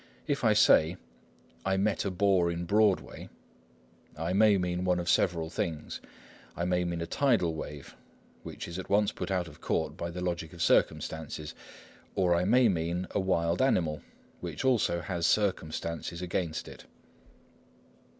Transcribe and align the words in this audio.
If 0.25 0.43
I 0.43 0.53
say, 0.53 0.97
"I 1.63 1.77
met 1.77 2.05
a 2.05 2.09
bore 2.09 2.49
in 2.49 2.65
Broadway," 2.65 3.29
I 4.17 4.33
may 4.33 4.57
mean 4.57 4.83
one 4.83 4.99
of 4.99 5.07
several 5.07 5.51
things. 5.51 6.01
I 6.57 6.65
may 6.65 6.83
mean 6.85 7.01
a 7.01 7.05
tidal 7.05 7.53
wave, 7.53 7.95
which 8.41 8.67
is 8.67 8.79
at 8.79 8.89
once 8.89 9.11
put 9.11 9.29
out 9.29 9.47
of 9.47 9.61
court 9.61 9.95
by 9.97 10.09
the 10.09 10.19
logic 10.25 10.53
of 10.53 10.61
circumstances. 10.63 11.53
Or 12.15 12.33
I 12.33 12.45
may 12.45 12.67
mean 12.67 13.05
a 13.11 13.19
wild 13.19 13.61
animal, 13.61 14.01
which 14.39 14.65
also 14.65 15.01
has 15.01 15.27
circumstances 15.27 16.19
against 16.19 16.67
it. 16.67 16.85